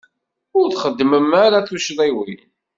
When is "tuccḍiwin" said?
1.67-2.41